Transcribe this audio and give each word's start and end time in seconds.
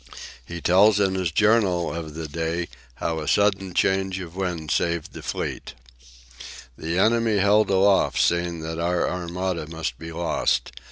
He 0.43 0.61
tells 0.61 0.99
in 0.99 1.13
his 1.13 1.31
journal 1.31 1.93
of 1.93 2.15
the 2.15 2.27
day 2.27 2.69
how 2.95 3.19
a 3.19 3.27
sudden 3.27 3.75
change 3.75 4.19
of 4.19 4.33
the 4.33 4.39
wind 4.39 4.71
saved 4.71 5.13
the 5.13 5.21
fleet: 5.21 5.75
"The 6.75 6.97
enemy 6.97 7.37
held 7.37 7.69
aloof, 7.69 8.19
seeing 8.19 8.61
that 8.61 8.79
our 8.79 9.07
Armada 9.07 9.67
must 9.67 9.99
be 9.99 10.11
lost. 10.11 10.71